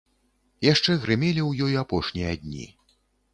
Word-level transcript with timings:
Яшчэ 0.67 0.95
грымелі 1.03 1.41
ў 1.45 1.51
ёй 1.67 1.73
апошнія 1.83 2.33
дні. 2.47 2.67